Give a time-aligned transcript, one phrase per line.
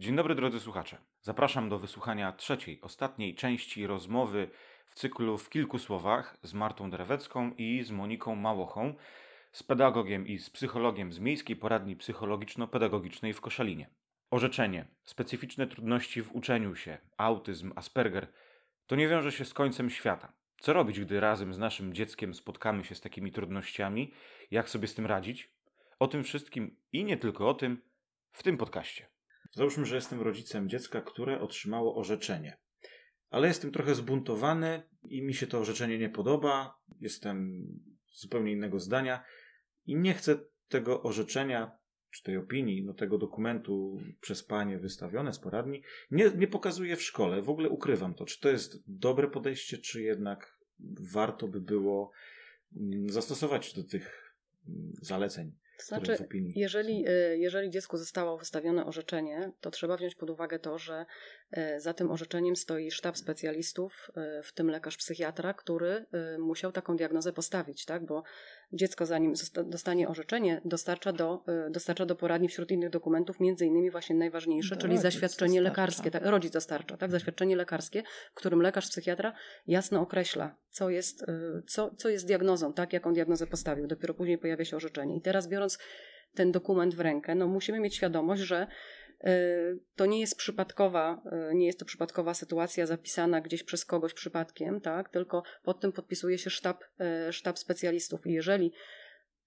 [0.00, 0.98] Dzień dobry drodzy słuchacze.
[1.22, 4.50] Zapraszam do wysłuchania trzeciej, ostatniej części rozmowy
[4.86, 8.94] w cyklu w kilku słowach z Martą Drewecką i z Moniką Małochą,
[9.52, 13.90] z pedagogiem i z psychologiem z Miejskiej Poradni Psychologiczno-Pedagogicznej w Koszalinie.
[14.30, 18.26] Orzeczenie, specyficzne trudności w uczeniu się, autyzm, Asperger
[18.86, 20.32] to nie wiąże się z końcem świata.
[20.60, 24.12] Co robić, gdy razem z naszym dzieckiem spotkamy się z takimi trudnościami?
[24.50, 25.50] Jak sobie z tym radzić?
[25.98, 27.82] O tym wszystkim i nie tylko o tym
[28.32, 29.19] w tym podcaście.
[29.52, 32.56] Załóżmy, że jestem rodzicem dziecka, które otrzymało orzeczenie.
[33.30, 36.78] Ale jestem trochę zbuntowany i mi się to orzeczenie nie podoba.
[37.00, 37.66] Jestem
[38.12, 39.24] zupełnie innego zdania
[39.86, 41.70] i nie chcę tego orzeczenia,
[42.10, 47.02] czy tej opinii, no tego dokumentu przez panie wystawione z poradni, nie, nie pokazuję w
[47.02, 47.42] szkole.
[47.42, 48.24] W ogóle ukrywam to.
[48.24, 50.58] Czy to jest dobre podejście, czy jednak
[51.12, 52.10] warto by było
[52.76, 54.34] mm, zastosować do tych
[54.68, 55.52] mm, zaleceń?
[55.80, 60.78] To znaczy, jeżeli, y, jeżeli dziecku zostało wystawione orzeczenie, to trzeba wziąć pod uwagę to,
[60.78, 61.06] że
[61.56, 66.06] y, za tym orzeczeniem stoi sztab specjalistów, y, w tym lekarz psychiatra, który
[66.38, 68.04] musiał taką diagnozę postawić, tak?
[68.04, 68.22] bo
[68.72, 74.16] dziecko zanim dostanie orzeczenie, dostarcza do, dostarcza do poradni wśród innych dokumentów, między innymi właśnie
[74.16, 75.82] najważniejsze, czyli zaświadczenie dostarcza.
[75.82, 77.10] lekarskie, tak, rodzic dostarcza, tak?
[77.10, 79.32] zaświadczenie lekarskie, w którym lekarz psychiatra
[79.66, 81.24] jasno określa, co jest,
[81.66, 82.92] co, co jest diagnozą, tak?
[82.92, 83.86] jaką diagnozę postawił.
[83.86, 85.16] Dopiero później pojawia się orzeczenie.
[85.16, 85.78] I teraz biorąc
[86.34, 88.66] ten dokument w rękę, no musimy mieć świadomość, że
[89.96, 94.80] to nie jest przypadkowa, y, nie jest to przypadkowa sytuacja zapisana gdzieś przez kogoś przypadkiem,
[94.80, 95.08] tak?
[95.08, 96.84] Tylko pod tym podpisuje się sztab,
[97.28, 98.26] y, sztab specjalistów.
[98.26, 98.72] I jeżeli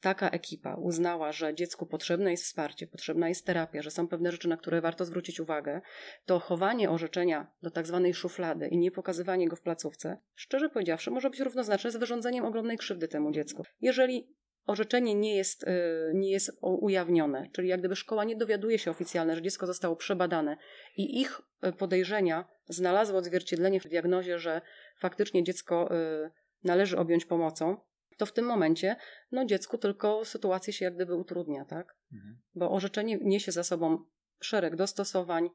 [0.04, 4.48] taka ekipa uznała, że dziecku potrzebne jest wsparcie, potrzebna jest terapia, że są pewne rzeczy,
[4.48, 5.82] na które warto zwrócić uwagę,
[6.26, 11.12] to chowanie orzeczenia do tak zwanej szuflady i nie pokazywanie go w placówce, szczerze powiedziawszy,
[11.12, 13.64] może być równoznaczne z wyrządzeniem ogromnej krzywdy temu dziecku.
[13.82, 14.28] Jeżeli
[14.66, 15.68] orzeczenie nie jest, y,
[16.14, 20.58] nie jest ujawnione, czyli jak gdyby szkoła nie dowiaduje się oficjalnie, że dziecko zostało przebadane
[20.98, 24.62] i ich y, podejrzenia znalazły odzwierciedlenie w diagnozie, że
[24.98, 26.32] faktycznie dziecko y,
[26.64, 27.78] należy objąć pomocą,
[28.18, 28.96] to w tym momencie
[29.32, 31.96] no, dziecku tylko sytuację się jak gdyby utrudnia, tak?
[32.14, 32.38] Mhm.
[32.56, 34.06] Bo orzeczenie niesie za sobą
[34.40, 35.50] szereg dostosowań,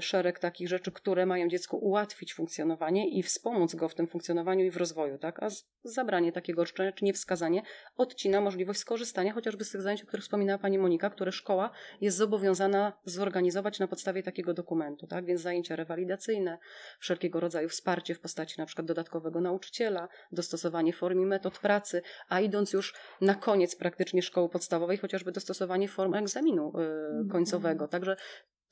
[0.00, 4.70] szereg takich rzeczy, które mają dziecku ułatwić funkcjonowanie i wspomóc go w tym funkcjonowaniu i
[4.70, 5.42] w rozwoju, tak?
[5.42, 5.48] A
[5.84, 7.62] zabranie takiego orzeczenia, czy niewskazanie
[7.96, 11.70] odcina możliwość skorzystania chociażby z tych zajęć, o których wspominała pani Monika, które szkoła
[12.00, 15.24] jest zobowiązana zorganizować na podstawie takiego dokumentu, tak?
[15.24, 16.58] Więc zajęcia rewalidacyjne,
[16.98, 22.40] wszelkiego rodzaju wsparcie w postaci na przykład dodatkowego nauczyciela, dostosowanie form i metod pracy, a
[22.40, 27.88] idąc już na koniec praktycznie szkoły podstawowej, chociażby dostosowanie form egzaminu yy, końcowego.
[27.88, 28.16] Także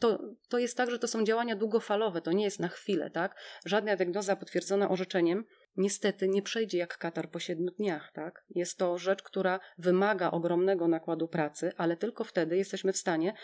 [0.02, 0.18] to,
[0.48, 3.36] to jest tak, że to są działania długofalowe, to nie jest na chwilę, tak?
[3.66, 5.44] Żadna diagnoza potwierdzona orzeczeniem
[5.76, 8.44] niestety nie przejdzie jak katar po siedmiu dniach, tak?
[8.50, 13.34] Jest to rzecz, która wymaga ogromnego nakładu pracy, ale tylko wtedy jesteśmy w stanie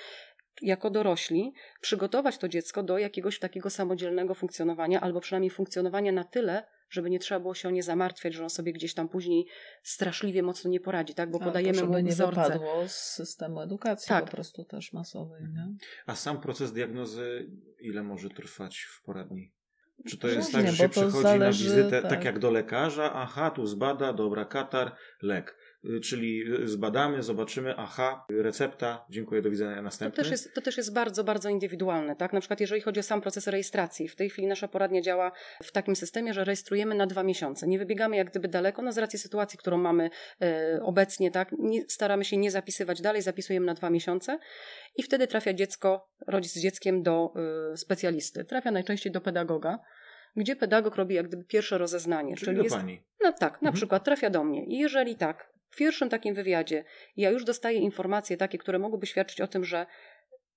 [0.62, 6.64] jako dorośli przygotować to dziecko do jakiegoś takiego samodzielnego funkcjonowania, albo przynajmniej funkcjonowania na tyle,
[6.90, 9.46] żeby nie trzeba było się o nie zamartwiać, że on sobie gdzieś tam później
[9.82, 11.30] straszliwie mocno nie poradzi, tak?
[11.30, 12.40] Bo podajemy mu nie wzorce.
[12.40, 14.24] nie wypadło z systemu edukacji tak.
[14.24, 15.68] po prostu też masowej, nie?
[16.06, 19.52] A sam proces diagnozy ile może trwać w poradni?
[20.06, 22.10] Czy to jest tak, że się przychodzi zależy, na wizytę tak.
[22.10, 25.56] tak jak do lekarza, aha, tu zbada, dobra, katar, lek
[26.02, 30.16] czyli zbadamy, zobaczymy, aha, recepta, dziękuję, do widzenia, następny.
[30.16, 32.32] To też jest, to też jest bardzo, bardzo indywidualne, tak?
[32.32, 35.72] Na przykład jeżeli chodzi o sam proces rejestracji, w tej chwili nasza poradnia działa w
[35.72, 37.68] takim systemie, że rejestrujemy na dwa miesiące.
[37.68, 40.10] Nie wybiegamy jak gdyby daleko, no z racji sytuacji, którą mamy
[40.42, 41.52] e, obecnie, tak?
[41.58, 44.38] Nie, staramy się nie zapisywać dalej, zapisujemy na dwa miesiące
[44.96, 47.32] i wtedy trafia dziecko, rodzic z dzieckiem do
[47.72, 48.44] e, specjalisty.
[48.44, 49.78] Trafia najczęściej do pedagoga,
[50.36, 52.36] gdzie pedagog robi jak gdyby pierwsze rozeznanie.
[52.36, 53.02] Czyli, czyli jest, pani.
[53.20, 53.74] No tak, na mhm.
[53.74, 54.64] przykład trafia do mnie.
[54.64, 56.84] I jeżeli tak, w pierwszym takim wywiadzie
[57.16, 59.86] ja już dostaję informacje takie, które mogłyby świadczyć o tym, że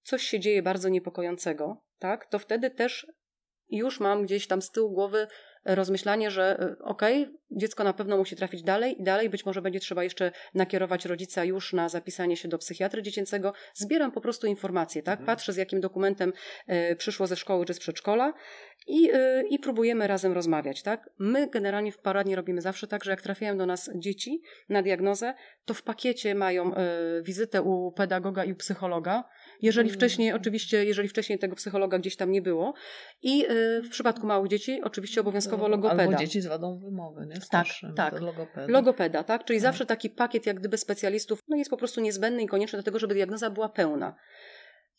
[0.04, 3.08] coś się dzieje bardzo niepokojącego, tak, to wtedy też
[3.70, 5.28] już mam gdzieś tam z tyłu głowy
[5.66, 9.62] rozmyślanie, że y, okej, okay, dziecko na pewno musi trafić dalej i dalej, być może
[9.62, 13.54] będzie trzeba jeszcze nakierować rodzica już na zapisanie się do psychiatry dziecięcego.
[13.74, 15.20] Zbieram po prostu informacje, tak?
[15.20, 15.26] Mhm.
[15.26, 16.34] Patrzę z jakim dokumentem
[16.92, 18.34] y, przyszło ze szkoły czy z przedszkola
[18.88, 21.10] i, y, i próbujemy razem rozmawiać, tak?
[21.20, 25.34] My generalnie w paradnie robimy zawsze tak, że jak trafiają do nas dzieci na diagnozę,
[25.66, 26.72] to w pakiecie mają
[27.22, 29.24] wizytę u pedagoga i u psychologa,
[29.62, 29.98] jeżeli mm.
[29.98, 32.74] wcześniej, oczywiście, jeżeli wcześniej tego psychologa gdzieś tam nie było.
[33.22, 33.46] I
[33.84, 36.04] w przypadku małych dzieci oczywiście obowiązkowo logopeda.
[36.04, 37.36] Albo dzieci z wadą wymowy, nie?
[37.52, 38.22] Tak, tak.
[38.22, 38.68] Logopeda.
[38.68, 39.46] logopeda, tak?
[39.46, 39.64] Czyli tak.
[39.64, 43.00] zawsze taki pakiet jak gdyby specjalistów no jest po prostu niezbędny i konieczny do tego,
[43.00, 44.16] żeby diagnoza była pełna.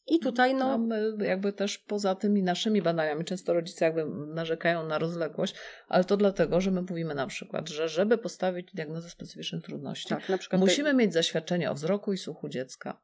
[0.06, 0.78] I tutaj no...
[0.78, 4.04] My jakby też poza tymi naszymi badaniami, często rodzice jakby
[4.34, 5.54] narzekają na rozległość,
[5.88, 10.22] ale to dlatego, że my mówimy na przykład, że żeby postawić diagnozę specyficznych trudności, tak,
[10.58, 13.00] musimy mieć zaświadczenie o wzroku i słuchu dziecka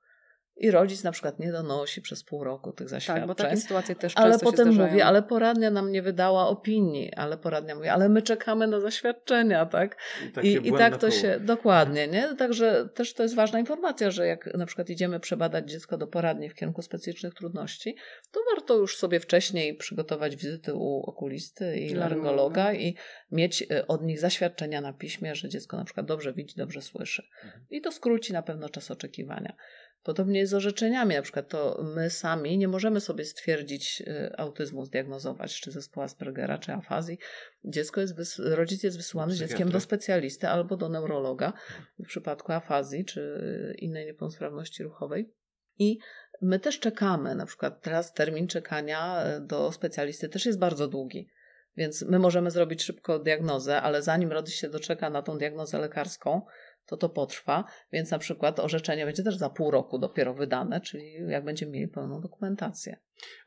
[0.58, 3.20] i rodzic na przykład nie donosi przez pół roku tych zaświadczeń.
[3.20, 6.48] Tak, bo takie sytuacje też Ale często potem się mówi, ale poradnia nam nie wydała
[6.48, 9.96] opinii, ale poradnia mówi, ale my czekamy na zaświadczenia, tak?
[10.42, 12.34] I, I, i tak to się, dokładnie, nie?
[12.34, 16.48] Także też to jest ważna informacja, że jak na przykład idziemy przebadać dziecko do poradni
[16.48, 17.96] w kierunku specyficznych trudności,
[18.32, 22.94] to warto już sobie wcześniej przygotować wizyty u okulisty i laryngologa i
[23.32, 27.22] mieć y, od nich zaświadczenia na piśmie, że dziecko na przykład dobrze widzi, dobrze słyszy.
[27.44, 27.64] Mhm.
[27.70, 29.56] I to skróci na pewno czas oczekiwania.
[30.02, 34.84] Podobnie jest z orzeczeniami, na przykład to my sami nie możemy sobie stwierdzić y, autyzmu,
[34.84, 37.18] zdiagnozować, czy zespołu Aspergera, czy afazji.
[37.64, 41.52] Dziecko jest, rodzic jest wysyłany z dzieckiem do specjalisty albo do neurologa
[41.98, 43.40] w przypadku afazji, czy
[43.78, 45.34] innej niepełnosprawności ruchowej.
[45.78, 45.98] I
[46.42, 51.28] my też czekamy, na przykład teraz termin czekania y, do specjalisty też jest bardzo długi.
[51.76, 56.42] Więc my możemy zrobić szybko diagnozę, ale zanim rodzic się doczeka na tą diagnozę lekarską,
[56.88, 61.12] to to potrwa, więc na przykład orzeczenie będzie też za pół roku dopiero wydane, czyli
[61.28, 62.96] jak będziemy mieli pełną dokumentację.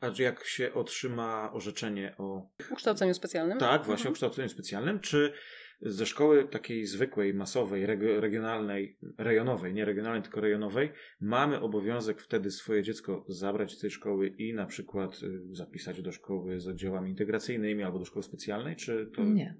[0.00, 3.58] A jak się otrzyma orzeczenie o ukształceniu specjalnym?
[3.58, 4.12] Tak, właśnie mhm.
[4.12, 5.32] o kształceniu specjalnym, czy
[5.82, 7.86] ze szkoły takiej zwykłej, masowej,
[8.20, 14.28] regionalnej, rejonowej, nie regionalnej, tylko rejonowej, mamy obowiązek wtedy swoje dziecko zabrać z tej szkoły
[14.28, 19.10] i na przykład y, zapisać do szkoły z oddziałami integracyjnymi albo do szkoły specjalnej, czy
[19.16, 19.22] to...
[19.22, 19.56] Nie.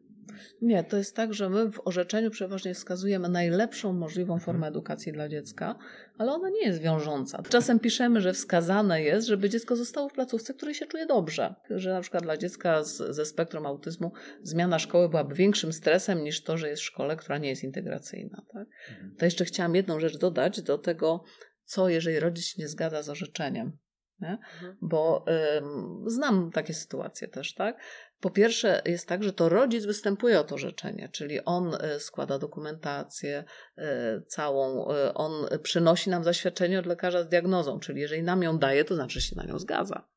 [0.62, 4.44] Nie, to jest tak, że my w orzeczeniu przeważnie wskazujemy najlepszą możliwą mhm.
[4.44, 5.78] formę edukacji dla dziecka,
[6.18, 7.42] ale ona nie jest wiążąca.
[7.48, 11.54] Czasem piszemy, że wskazane jest, żeby dziecko zostało w placówce, w której się czuje dobrze.
[11.70, 16.42] Że na przykład dla dziecka z, ze spektrum autyzmu zmiana szkoły byłaby większym stresem niż
[16.42, 18.42] to, że jest w szkole, która nie jest integracyjna.
[18.52, 18.66] Tak?
[18.90, 19.16] Mhm.
[19.18, 21.24] To jeszcze chciałam jedną rzecz dodać do tego,
[21.64, 23.78] co jeżeli rodzic nie zgadza z orzeczeniem.
[24.20, 24.38] Nie?
[24.54, 24.76] Mhm.
[24.82, 27.76] Bo y, znam takie sytuacje też, tak?
[28.22, 32.38] Po pierwsze jest tak, że to rodzic występuje o to życzenie, czyli on y, składa
[32.38, 33.44] dokumentację
[33.78, 33.82] y,
[34.26, 35.32] całą, y, on
[35.62, 39.36] przynosi nam zaświadczenie od lekarza z diagnozą, czyli jeżeli nam ją daje, to znaczy, się
[39.36, 40.08] na nią zgadza.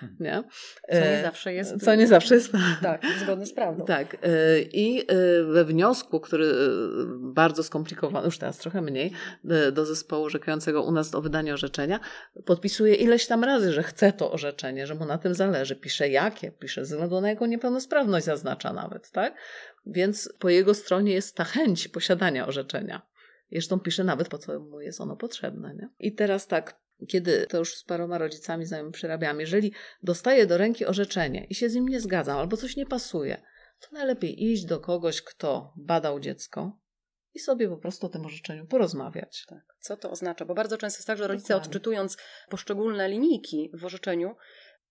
[0.00, 0.16] Hmm.
[0.20, 0.42] Nie?
[0.88, 1.84] Co nie e, zawsze jest.
[1.84, 2.52] Co nie zawsze jest.
[2.82, 3.84] Tak, zgodne z prawdą.
[3.84, 4.16] Tak.
[4.22, 5.04] E, I e,
[5.44, 6.54] we wniosku, który
[7.18, 9.12] bardzo skomplikowany, już teraz trochę mniej,
[9.72, 12.00] do zespołu orzekającego u nas o wydanie orzeczenia,
[12.44, 15.76] podpisuje ileś tam razy, że chce to orzeczenie, że mu na tym zależy.
[15.76, 19.34] Pisze jakie, pisze ze względu na jego niepełnosprawność, zaznacza nawet, tak?
[19.86, 23.02] Więc po jego stronie jest ta chęć posiadania orzeczenia.
[23.52, 25.74] Zresztą pisze nawet, po co mu jest ono potrzebne.
[25.74, 25.88] Nie?
[25.98, 29.72] I teraz tak, kiedy to już z paroma rodzicami znajomymi przerabiam, jeżeli
[30.02, 33.42] dostaję do ręki orzeczenie i się z nim nie zgadzam albo coś nie pasuje,
[33.80, 36.78] to najlepiej iść do kogoś, kto badał dziecko
[37.34, 39.44] i sobie po prostu o tym orzeczeniu porozmawiać.
[39.48, 39.76] Tak.
[39.80, 40.44] Co to oznacza?
[40.44, 41.68] Bo bardzo często jest tak, że rodzice Dokładnie.
[41.68, 42.16] odczytując
[42.48, 44.36] poszczególne linijki w orzeczeniu,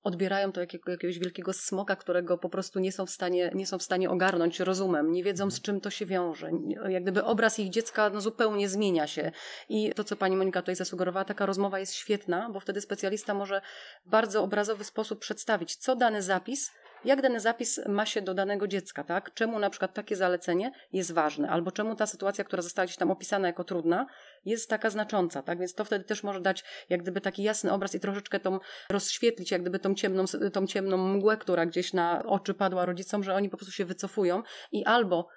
[0.08, 3.78] odbierają to jakiego, jakiegoś wielkiego smoka, którego po prostu nie są, w stanie, nie są
[3.78, 6.52] w stanie ogarnąć rozumem, nie wiedzą z czym to się wiąże.
[6.90, 9.32] Jak gdyby obraz ich dziecka no, zupełnie zmienia się.
[9.70, 13.62] I to, co pani Monika tutaj zasugerowała, taka rozmowa jest świetna, bo wtedy specjalista może
[14.06, 16.72] w bardzo obrazowy sposób przedstawić, co dany zapis
[17.06, 19.34] jak dany zapis ma się do danego dziecka, tak?
[19.34, 23.12] Czemu na przykład takie zalecenie jest ważne, albo czemu ta sytuacja, która została gdzieś tam
[23.12, 24.08] opisana jako trudna,
[24.46, 25.60] jest taka znacząca, tak?
[25.60, 28.60] Więc to wtedy też może dać jak gdyby taki jasny obraz i troszeczkę tą
[28.90, 33.36] rozświetlić, jak gdyby tą ciemną, tą ciemną mgłę, która gdzieś na oczy padła rodzicom, że
[33.36, 35.28] oni po prostu się wycofują i albo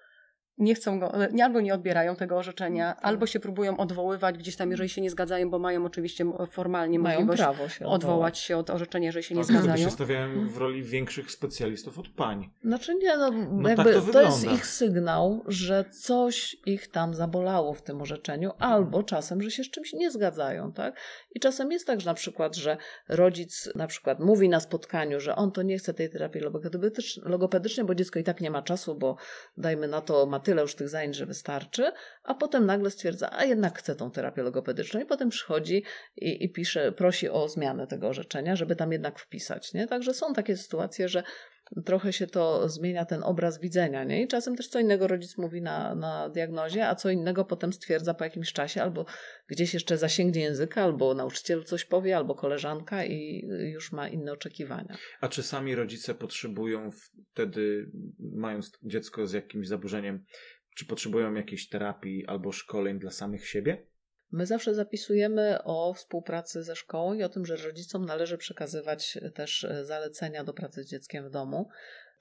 [0.61, 3.05] nie chcą go, e, albo nie odbierają tego orzeczenia, no tak.
[3.05, 7.25] albo się próbują odwoływać gdzieś tam, jeżeli się nie zgadzają, bo mają oczywiście formalnie mają
[7.25, 9.85] możliwość się odwołać się od orzeczenia, jeżeli się nie tak, zgadzają.
[9.85, 12.51] się stawiają w roli większych specjalistów od pań.
[12.65, 17.15] Znaczy nie, no, no jakby tak to, to, jest ich sygnał, że coś ich tam
[17.15, 19.05] zabolało w tym orzeczeniu, albo mhm.
[19.05, 20.97] czasem, że się z czymś nie zgadzają, tak?
[21.35, 22.77] I czasem jest tak, że na przykład, że
[23.09, 26.41] rodzic na przykład mówi na spotkaniu, że on to nie chce tej terapii
[27.23, 29.17] logopedycznej, bo dziecko i tak nie ma czasu, bo
[29.57, 31.93] dajmy na to ma tyle już tych zajęć, że wystarczy,
[32.23, 35.85] a potem nagle stwierdza, a jednak chce tą terapię logopedyczną i potem przychodzi
[36.17, 39.87] i, i pisze, prosi o zmianę tego orzeczenia, żeby tam jednak wpisać, nie?
[39.87, 41.23] Także są takie sytuacje, że
[41.85, 44.23] trochę się to zmienia ten obraz widzenia, nie?
[44.23, 48.15] I czasem też co innego rodzic mówi na, na diagnozie, a co innego potem stwierdza
[48.15, 49.07] po jakimś czasie, albo
[49.49, 54.97] gdzieś jeszcze zasięgnie języka, albo nauczyciel coś powie, albo koleżanka i już ma inne oczekiwania.
[55.21, 56.91] A czy sami rodzice potrzebują
[57.33, 60.25] wtedy, mając dziecko z jakimś zaburzeniem,
[60.77, 63.87] czy potrzebują jakiejś terapii albo szkoleń dla samych siebie?
[64.33, 69.67] My zawsze zapisujemy o współpracy ze szkołą i o tym, że rodzicom należy przekazywać też
[69.83, 71.69] zalecenia do pracy z dzieckiem w domu.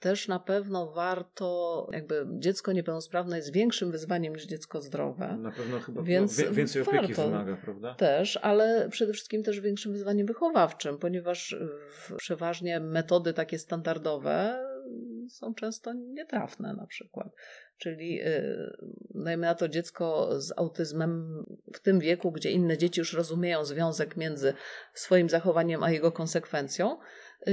[0.00, 5.36] Też na pewno warto, jakby dziecko niepełnosprawne jest większym wyzwaniem niż dziecko zdrowe.
[5.36, 7.94] Na pewno chyba więc no, więcej opieki wymaga, prawda?
[7.94, 11.56] Też, ale przede wszystkim też większym wyzwaniem wychowawczym, ponieważ
[12.16, 14.66] przeważnie metody takie standardowe
[15.30, 17.28] są często nietrafne na przykład.
[17.78, 18.20] Czyli
[19.14, 21.44] dajmy na to dziecko z autyzmem
[21.74, 24.54] w tym wieku, gdzie inne dzieci już rozumieją związek między
[24.94, 26.98] swoim zachowaniem a jego konsekwencją,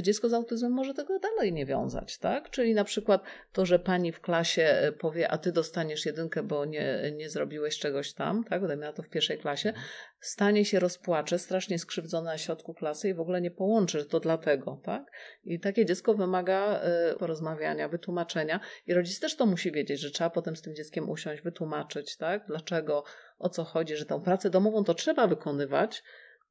[0.01, 2.49] dziecko z autyzmem może tego dalej nie wiązać, tak?
[2.49, 6.65] Czyli na przykład to, że pani w klasie e, powie, a ty dostaniesz jedynkę, bo
[6.65, 8.67] nie, nie zrobiłeś czegoś tam, tak?
[8.67, 9.73] Dajmy na to w pierwszej klasie,
[10.19, 14.19] stanie się, rozpłacze, strasznie skrzywdzona na środku klasy i w ogóle nie połączy, że to
[14.19, 15.11] dlatego, tak?
[15.43, 20.29] I takie dziecko wymaga e, porozmawiania, wytłumaczenia i rodzic też to musi wiedzieć, że trzeba
[20.29, 22.45] potem z tym dzieckiem usiąść, wytłumaczyć, tak?
[22.47, 23.03] Dlaczego,
[23.39, 26.03] o co chodzi, że tą pracę domową to trzeba wykonywać,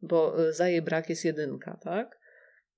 [0.03, 2.26] bo e, za jej brak jest jedynka, tak?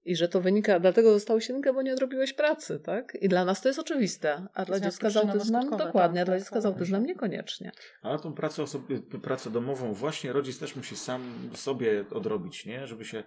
[0.08, 3.18] I że to wynika, dlatego zostało siedynkę, bo nie odrobiłeś pracy, tak?
[3.20, 6.42] I dla nas to jest oczywiste, a dla dziecka z autyzmem dokładnie, a dla tak,
[6.42, 7.72] dziecka z autyzmem niekoniecznie.
[8.02, 12.86] Ale tą pracę, osoby, pracę domową właśnie rodzic też musi sam sobie odrobić, nie?
[12.86, 13.24] Żeby się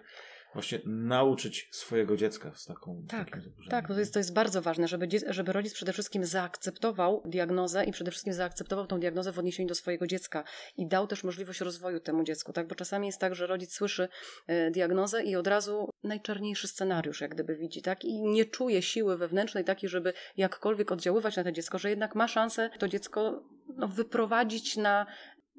[0.54, 3.06] właśnie nauczyć swojego dziecka z taką.
[3.08, 3.28] Tak,
[3.70, 7.92] tak to, jest, to jest bardzo ważne, żeby, żeby rodzic przede wszystkim zaakceptował diagnozę i
[7.92, 10.44] przede wszystkim zaakceptował tą diagnozę w odniesieniu do swojego dziecka
[10.76, 12.66] i dał też możliwość rozwoju temu dziecku, tak?
[12.68, 14.08] Bo czasami jest tak, że rodzic słyszy
[14.46, 18.04] e, diagnozę i od razu najczarniejszy scenariusz, jak gdyby widzi, tak?
[18.04, 22.28] I nie czuje siły wewnętrznej takiej, żeby jakkolwiek oddziaływać na to dziecko, że jednak ma
[22.28, 23.42] szansę to dziecko
[23.76, 25.06] no, wyprowadzić na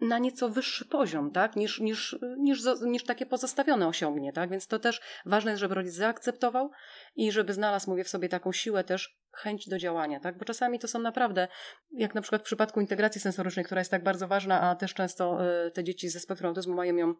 [0.03, 4.79] na nieco wyższy poziom, tak, niż, niż, niż, niż takie pozostawione osiągnie, tak, więc to
[4.79, 6.71] też ważne jest, żeby rodzic zaakceptował
[7.15, 10.79] i żeby znalazł, mówię, w sobie taką siłę też, chęć do działania, tak, bo czasami
[10.79, 11.47] to są naprawdę,
[11.91, 15.39] jak na przykład w przypadku integracji sensorycznej, która jest tak bardzo ważna, a też często
[15.67, 17.13] y, te dzieci ze spektrum autyzmu mają ją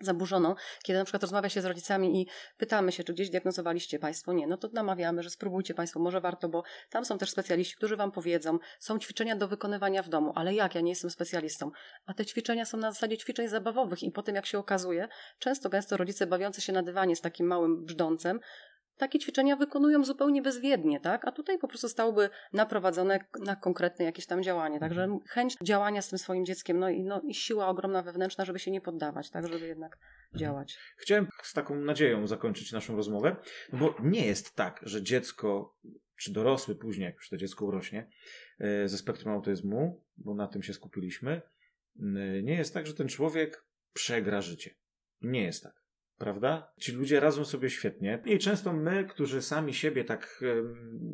[0.00, 2.26] zaburzoną, kiedy na przykład rozmawia się z rodzicami i
[2.58, 6.48] pytamy się, czy gdzieś diagnozowaliście Państwo, nie, no to namawiamy, że spróbujcie Państwo, może warto,
[6.48, 10.54] bo tam są też specjaliści, którzy Wam powiedzą, są ćwiczenia do wykonywania w domu, ale
[10.54, 11.70] jak, ja nie jestem specjalistą,
[12.06, 15.96] a te ćwiczenia są na zasadzie ćwiczeń zabawowych i potem jak się okazuje, często gęsto
[15.96, 18.40] rodzice bawiący się na dywanie z takim małym brzdącem,
[18.98, 21.28] takie ćwiczenia wykonują zupełnie bezwiednie, tak?
[21.28, 24.80] A tutaj po prostu stałoby naprowadzone na konkretne jakieś tam działanie.
[24.80, 25.20] Także mhm.
[25.26, 28.70] chęć działania z tym swoim dzieckiem, no i, no i siła ogromna wewnętrzna, żeby się
[28.70, 29.48] nie poddawać, tak?
[29.48, 30.38] Żeby jednak mhm.
[30.38, 30.78] działać.
[30.96, 33.36] Chciałem z taką nadzieją zakończyć naszą rozmowę,
[33.72, 35.76] no bo nie jest tak, że dziecko,
[36.16, 38.10] czy dorosły później, jak już to dziecko urośnie,
[38.58, 41.42] e, ze spektrum autyzmu, bo na tym się skupiliśmy,
[42.42, 44.74] nie jest tak, że ten człowiek przegra życie.
[45.20, 45.77] Nie jest tak
[46.18, 46.72] prawda?
[46.78, 48.22] Ci ludzie radzą sobie świetnie.
[48.24, 50.44] I często my, którzy sami siebie tak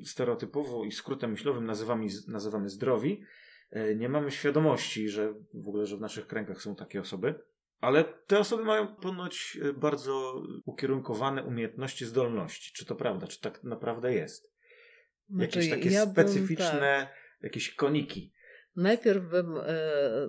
[0.05, 3.23] stereotypowo i skrótem myślowym nazywamy, nazywamy zdrowi,
[3.71, 7.35] e, nie mamy świadomości, że w ogóle, że w naszych kręgach są takie osoby.
[7.81, 12.73] Ale te osoby mają ponoć e, bardzo ukierunkowane umiejętności, zdolności.
[12.73, 13.27] Czy to prawda?
[13.27, 14.55] Czy tak naprawdę jest?
[15.29, 17.43] Znaczy, jakieś takie ja specyficzne, tak.
[17.43, 18.33] jakieś koniki.
[18.77, 19.63] Najpierw bym e,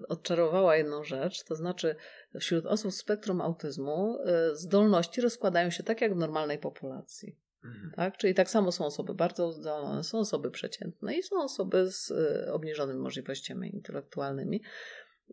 [0.08, 1.96] odczarowała jedną rzecz, to znaczy
[2.40, 7.36] wśród osób z spektrum autyzmu e, zdolności rozkładają się tak jak w normalnej populacji.
[7.66, 7.92] Mhm.
[7.96, 8.18] Tak?
[8.18, 12.54] Czyli tak samo są osoby bardzo zdolne, są osoby przeciętne i są osoby z e,
[12.54, 14.62] obniżonymi możliwościami intelektualnymi.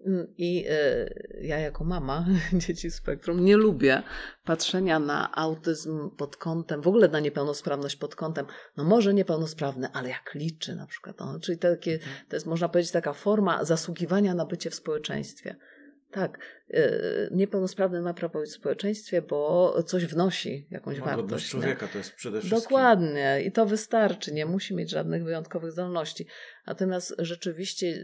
[0.07, 4.03] Mm, I y, ja, jako mama dzieci spektrum, nie lubię
[4.45, 8.47] patrzenia na autyzm pod kątem, w ogóle na niepełnosprawność pod kątem,
[8.77, 11.21] no może niepełnosprawny, ale jak liczy na przykład.
[11.21, 12.17] No, czyli takie, mhm.
[12.29, 15.57] to jest, można powiedzieć, taka forma zasługiwania na bycie w społeczeństwie.
[16.13, 16.39] Tak,
[16.69, 16.81] yy,
[17.31, 21.51] niepełnosprawny ma prawo być w społeczeństwie, bo coś wnosi, jakąś ma wartość.
[21.51, 22.63] człowieka to jest przede wszystkim.
[22.63, 26.27] Dokładnie i to wystarczy, nie musi mieć żadnych wyjątkowych zdolności.
[26.67, 28.03] Natomiast rzeczywiście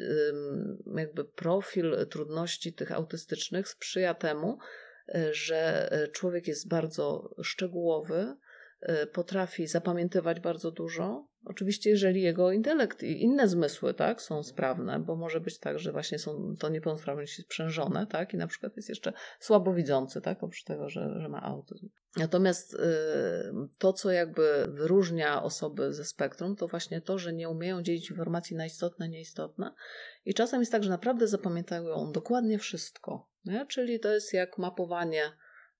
[0.96, 4.58] jakby profil trudności tych autystycznych sprzyja temu,
[5.08, 8.36] yy, że człowiek jest bardzo szczegółowy,
[9.12, 15.16] potrafi zapamiętywać bardzo dużo, Oczywiście, jeżeli jego intelekt i inne zmysły tak, są sprawne, bo
[15.16, 19.12] może być tak, że właśnie są to niepełnosprawności sprzężone, tak, i na przykład jest jeszcze
[19.40, 21.88] słabowidzący, tak, oprócz tego, że, że ma autyzm.
[22.16, 22.78] Natomiast y,
[23.78, 28.56] to, co jakby wyróżnia osoby ze spektrum, to właśnie to, że nie umieją dzielić informacji
[28.56, 29.74] na istotne, nieistotne.
[30.24, 33.28] I czasem jest tak, że naprawdę zapamiętają dokładnie wszystko.
[33.44, 33.66] Nie?
[33.66, 35.22] Czyli to jest jak mapowanie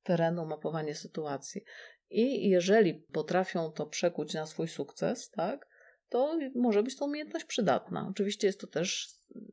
[0.03, 1.65] terenu, mapowanie sytuacji.
[2.11, 5.69] I jeżeli potrafią to przekuć na swój sukces, tak,
[6.09, 8.07] to może być to umiejętność przydatna.
[8.11, 9.09] Oczywiście jest to też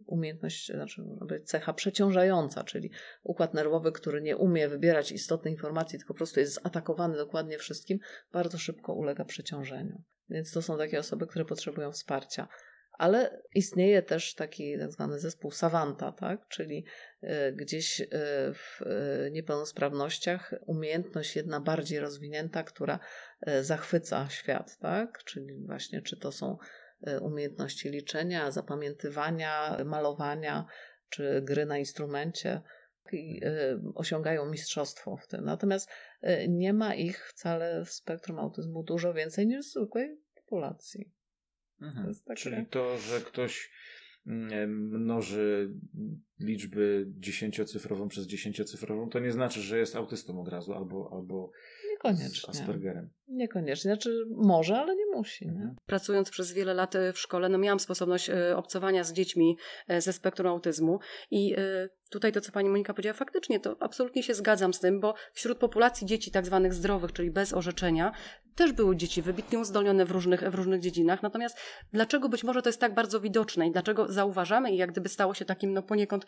[0.06, 1.04] umiejętność, znaczy
[1.46, 2.92] cecha przeciążająca, czyli
[3.24, 8.00] układ nerwowy, który nie umie wybierać istotnej informacji, tylko po prostu jest zaatakowany dokładnie wszystkim,
[8.32, 10.04] bardzo szybko ulega przeciążeniu.
[10.30, 12.48] Więc to są takie osoby, które potrzebują wsparcia.
[12.98, 16.48] Ale istnieje też taki tak zwany zespół savanta, tak?
[16.48, 16.86] czyli
[17.22, 18.08] e, gdzieś e,
[18.54, 23.00] w e, niepełnosprawnościach umiejętność jedna bardziej rozwinięta, która
[23.62, 25.24] zachwyca świat, tak?
[25.24, 26.58] czyli właśnie czy to są
[27.22, 30.66] umiejętności liczenia, zapamiętywania, malowania,
[31.10, 32.62] czy gry na instrumencie
[33.12, 33.42] i
[33.96, 35.46] osiągają mistrzostwo w tym.
[35.46, 35.90] Natomiast
[36.48, 41.15] nie ma ich wcale w spektrum autyzmu dużo więcej niż w zwykłej populacji.
[41.82, 42.14] Mhm.
[42.14, 42.42] To takie...
[42.42, 43.72] Czyli to, że ktoś
[44.68, 45.74] mnoży
[46.40, 51.52] liczby dziesięciocyfrową przez dziesięciocyfrową, to nie znaczy, że jest autystą od razu albo, albo
[51.92, 52.54] Niekoniecznie.
[52.54, 53.10] z Aspergerem.
[53.28, 53.92] Niekoniecznie.
[53.92, 55.46] Znaczy może, ale nie musi.
[55.46, 55.52] Nie?
[55.52, 55.76] Mhm.
[55.86, 60.02] Pracując przez wiele lat e, w szkole, no miałam sposobność e, obcowania z dziećmi e,
[60.02, 61.00] ze spektrum autyzmu
[61.32, 61.56] i
[62.10, 65.58] tutaj to, co pani Monika powiedziała, faktycznie to absolutnie się zgadzam z tym, bo wśród
[65.58, 68.12] populacji dzieci tak zwanych zdrowych, czyli bez orzeczenia,
[68.56, 71.24] też były dzieci wybitnie uzdolnione w różnych, w różnych dziedzinach.
[71.24, 71.58] Natomiast
[71.94, 75.34] dlaczego być może to jest tak bardzo widoczne i dlaczego zauważamy i jak gdyby stało
[75.34, 76.26] się takim no poniekąd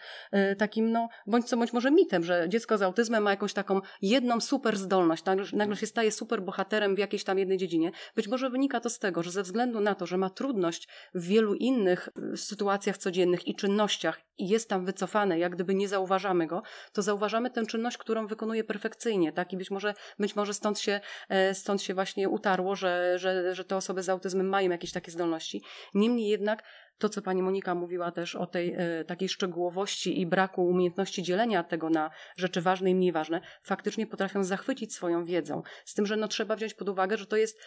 [0.57, 4.41] takim no bądź co bądź może mitem, że dziecko z autyzmem ma jakąś taką jedną
[4.41, 5.53] super zdolność, tak?
[5.53, 7.91] nagle się staje super bohaterem w jakiejś tam jednej dziedzinie.
[8.15, 11.27] Być może wynika to z tego, że ze względu na to, że ma trudność w
[11.27, 16.47] wielu innych y, sytuacjach codziennych i czynnościach i jest tam wycofane, jak gdyby nie zauważamy
[16.47, 16.63] go,
[16.93, 19.53] to zauważamy tę czynność, którą wykonuje perfekcyjnie, tak?
[19.53, 23.65] I być może, być może stąd, się, e, stąd się właśnie utarło, że, że, że
[23.65, 25.61] te osoby z autyzmem mają jakieś takie zdolności.
[25.93, 26.63] Niemniej jednak
[26.97, 31.63] to, co pani Monika mówiła też o tej e, takiej szczegółowości i braku umiejętności dzielenia
[31.63, 35.61] tego na rzeczy ważne i mniej ważne, faktycznie potrafią zachwycić swoją wiedzą.
[35.85, 37.59] Z tym, że no, trzeba wziąć pod uwagę, że to jest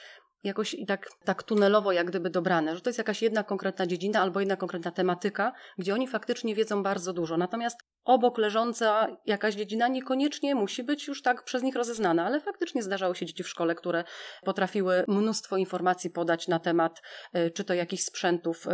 [0.44, 4.20] jakoś i tak, tak tunelowo jak gdyby dobrane, że to jest jakaś jedna konkretna dziedzina
[4.20, 7.36] albo jedna konkretna tematyka, gdzie oni faktycznie wiedzą bardzo dużo.
[7.36, 12.82] Natomiast obok leżąca jakaś dziedzina niekoniecznie musi być już tak przez nich rozeznana, ale faktycznie
[12.82, 14.04] zdarzały się dzieci w szkole, które
[14.44, 17.02] potrafiły mnóstwo informacji podać na temat
[17.36, 18.70] y, czy to jakichś sprzętów y,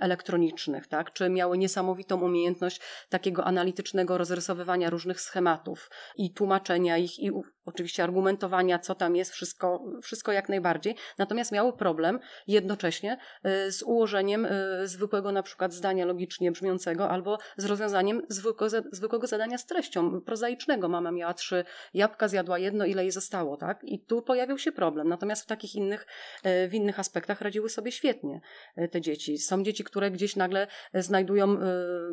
[0.00, 1.12] elektronicznych, tak?
[1.12, 7.30] czy miały niesamowitą umiejętność takiego analitycznego rozrysowywania różnych schematów i tłumaczenia ich i
[7.64, 10.96] oczywiście argumentowania, co tam jest, wszystko, wszystko jak najbardziej.
[11.18, 14.46] Natomiast miały problem jednocześnie y, z ułożeniem
[14.84, 20.88] zwykłego na przykład zdania logicznie brzmiącego albo z rozwiązaniem zwykłego, zwykłego zadania z treścią, prozaicznego.
[20.88, 23.84] Mama miała trzy jabłka, zjadła jedno, ile jej zostało, tak?
[23.84, 25.08] I tu pojawił się problem.
[25.08, 26.06] Natomiast w takich innych,
[26.42, 28.40] e, w innych aspektach radziły sobie świetnie
[28.76, 29.38] e, te dzieci.
[29.38, 31.66] Są dzieci, które gdzieś nagle znajdują, e,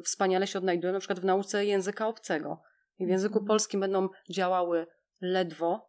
[0.03, 2.62] wspaniale się odnajdują, na przykład w nauce języka obcego.
[3.00, 3.48] I w języku mhm.
[3.48, 4.88] polskim będą działały
[5.22, 5.87] ledwo,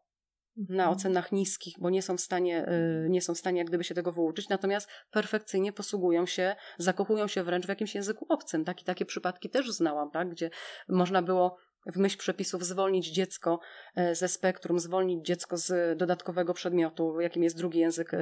[0.69, 2.69] na ocenach niskich, bo nie są w stanie,
[3.07, 7.29] y, nie są w stanie jak gdyby się tego wyuczyć, natomiast perfekcyjnie posługują się, zakochują
[7.29, 8.65] się wręcz w jakimś języku obcym.
[8.65, 8.83] Tak?
[8.83, 10.31] I takie przypadki też znałam, tak?
[10.31, 10.51] gdzie
[10.89, 11.57] można było
[11.87, 13.61] w myśl przepisów zwolnić dziecko
[13.97, 18.19] e, ze spektrum, zwolnić dziecko z dodatkowego przedmiotu, jakim jest drugi język e,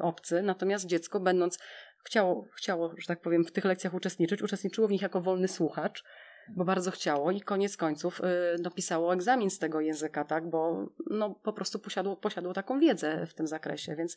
[0.00, 1.58] obcy, natomiast dziecko będąc
[2.04, 6.04] chciało, chciało, że tak powiem, w tych lekcjach uczestniczyć, uczestniczyło w nich jako wolny słuchacz,
[6.48, 11.34] bo bardzo chciało i koniec końców y, dopisało egzamin z tego języka, tak, bo no,
[11.34, 14.16] po prostu posiadło, posiadło taką wiedzę w tym zakresie, więc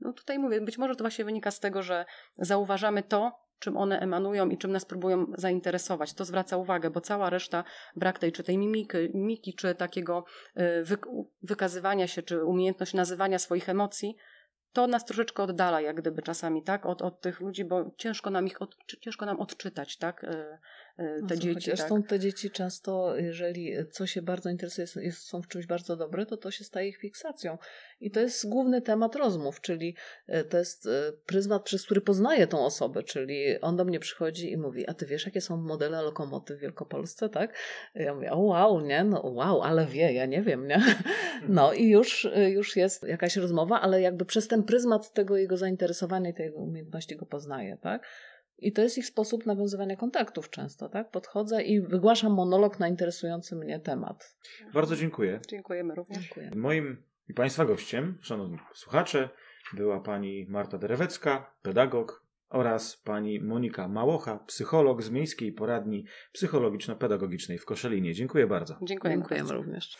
[0.00, 2.04] no, tutaj mówię, być może to właśnie wynika z tego, że
[2.38, 6.14] zauważamy to, czym one emanują i czym nas próbują zainteresować.
[6.14, 7.64] To zwraca uwagę, bo cała reszta,
[7.96, 10.24] brak tej czy tej mimiki, mimiki czy takiego
[10.56, 10.96] y,
[11.42, 14.16] wykazywania się, czy umiejętność nazywania swoich emocji,
[14.72, 18.46] to nas troszeczkę oddala, jak gdyby czasami, tak, od, od tych ludzi, bo ciężko nam
[18.46, 20.58] ich, od, ciężko nam odczytać, tak, y,
[20.98, 21.60] te no, dzieci.
[21.60, 22.10] Zresztą tak.
[22.10, 26.36] te dzieci często, jeżeli coś się bardzo interesuje, jest, są w czymś bardzo dobre, to
[26.36, 27.58] to się staje ich fiksacją.
[28.00, 32.46] I to jest główny temat rozmów, czyli e, to jest e, pryzmat, przez który poznaję
[32.46, 36.02] tą osobę, czyli on do mnie przychodzi i mówi, a ty wiesz, jakie są modele
[36.02, 37.54] lokomotyw w Wielkopolsce, tak?
[37.94, 39.04] Ja mówię, o wow, nie?
[39.04, 40.82] No wow, ale wie, ja nie wiem, nie?
[41.48, 46.30] No i już, już jest jakaś rozmowa, ale jakby przez ten pryzmat tego jego zainteresowania
[46.30, 48.02] i tej jego umiejętności go poznaję, tak?
[48.58, 51.10] I to jest ich sposób nawiązywania kontaktów często, tak?
[51.10, 54.36] Podchodzę i wygłaszam monolog na interesujący mnie temat.
[54.74, 55.40] Bardzo dziękuję.
[55.48, 56.18] Dziękujemy również.
[56.18, 56.50] Dziękuję.
[56.56, 59.28] Moim i Państwa gościem, szanowni słuchacze,
[59.72, 67.64] była pani Marta Derewecka, pedagog oraz pani Monika Małocha, psycholog z Miejskiej Poradni Psychologiczno-Pedagogicznej w
[67.64, 68.14] Koszelinie.
[68.14, 68.78] Dziękuję bardzo.
[68.82, 69.98] Dziękujemy, Dziękujemy również.